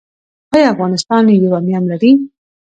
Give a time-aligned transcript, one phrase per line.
[0.53, 2.11] آیا افغانستان یورانیم لري؟